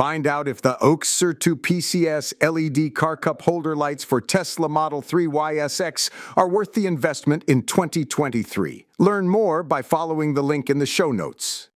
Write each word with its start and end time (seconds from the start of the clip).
Find 0.00 0.26
out 0.26 0.48
if 0.48 0.62
the 0.62 0.78
Uxcer 0.80 1.38
2 1.38 1.56
PCS 1.56 2.32
LED 2.40 2.94
car 2.94 3.18
cup 3.18 3.42
holder 3.42 3.76
lights 3.76 4.02
for 4.02 4.18
Tesla 4.18 4.66
Model 4.66 5.02
3 5.02 5.26
YSX 5.26 6.08
are 6.38 6.48
worth 6.48 6.72
the 6.72 6.86
investment 6.86 7.44
in 7.44 7.60
2023. 7.64 8.86
Learn 8.98 9.28
more 9.28 9.62
by 9.62 9.82
following 9.82 10.32
the 10.32 10.42
link 10.42 10.70
in 10.70 10.78
the 10.78 10.86
show 10.86 11.12
notes. 11.12 11.69